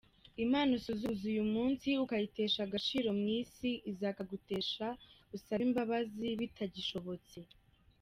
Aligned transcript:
Imana 0.45 0.69
usuzuguza 0.79 1.23
uyu 1.33 1.43
munsi 1.53 1.87
ukayitesha 2.03 2.59
agaciro 2.63 3.07
mu 3.19 3.27
Isi, 3.39 3.71
izakagutesha 3.91 4.87
usabe 5.35 5.63
imbabazi 5.67 6.27
bitagishobotse. 6.39 7.37